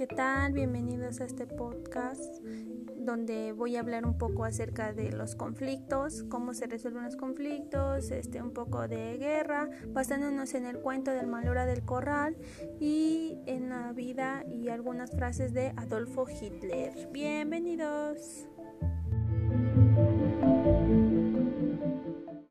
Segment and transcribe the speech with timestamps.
[0.00, 0.54] ¿qué tal?
[0.54, 2.42] Bienvenidos a este podcast
[2.96, 8.10] donde voy a hablar un poco acerca de los conflictos, cómo se resuelven los conflictos,
[8.10, 12.38] este, un poco de guerra, basándonos en el cuento del Malora del Corral
[12.80, 17.10] y en la vida y algunas frases de Adolfo Hitler.
[17.12, 18.48] Bienvenidos.